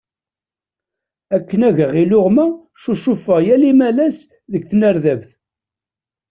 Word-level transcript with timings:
Akken 1.35 1.61
ad 1.67 1.73
geɣ 1.77 1.93
iluɣma, 2.03 2.45
ccucufeɣ 2.79 3.39
yal 3.47 3.63
imalas 3.71 4.17
deg 4.51 4.63
tnerdabt. 4.69 5.29